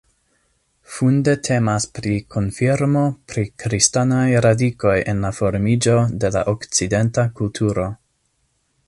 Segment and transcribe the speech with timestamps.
[0.93, 3.03] Funde temas pri konfirmo
[3.33, 7.87] pri kristanaj radikoj en la formiĝo de la okcidenta kulturo.